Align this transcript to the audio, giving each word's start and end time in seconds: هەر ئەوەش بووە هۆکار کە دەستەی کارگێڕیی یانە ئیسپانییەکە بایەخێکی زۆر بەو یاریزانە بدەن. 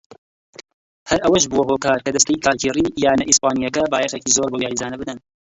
هەر 1.09 1.19
ئەوەش 1.25 1.43
بووە 1.51 1.65
هۆکار 1.69 1.99
کە 2.05 2.09
دەستەی 2.15 2.41
کارگێڕیی 2.45 2.95
یانە 3.03 3.23
ئیسپانییەکە 3.27 3.81
بایەخێکی 3.93 4.35
زۆر 4.37 4.49
بەو 4.51 4.63
یاریزانە 4.65 4.97
بدەن. 5.01 5.17